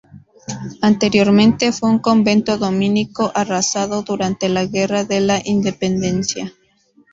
[0.81, 6.51] Anteriormente fue un convento dominico arrasado durante la Guerra de la Independencia.